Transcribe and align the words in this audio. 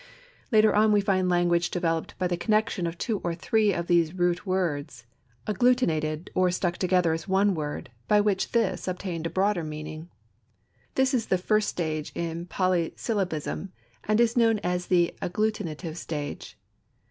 Later 0.51 0.73
on 0.73 0.91
we 0.91 0.99
find 0.99 1.29
language 1.29 1.69
developed 1.69 2.17
by 2.17 2.25
the 2.25 2.35
connection 2.35 2.87
of 2.87 2.97
two 2.97 3.19
or 3.23 3.35
three 3.35 3.71
of 3.71 3.85
these 3.85 4.15
root 4.15 4.47
words, 4.47 5.05
agglutinated, 5.45 6.29
or 6.33 6.49
stuck 6.49 6.77
together 6.79 7.13
as 7.13 7.27
one 7.27 7.53
word, 7.53 7.91
by 8.07 8.19
which 8.19 8.51
this 8.51 8.87
obtained 8.87 9.27
a 9.27 9.29
broader 9.29 9.63
meaning. 9.63 10.09
This 10.95 11.13
is 11.13 11.27
the 11.27 11.37
first 11.37 11.69
stage 11.69 12.11
in 12.15 12.47
polysyllabism, 12.47 13.69
and 14.03 14.19
is 14.19 14.35
known 14.35 14.57
as 14.63 14.87
the 14.87 15.13
agglutinative 15.21 15.95
stage. 15.95 16.57